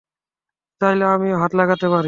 [0.81, 1.99] চাইলে আমিও হাত লাগাতে পারি।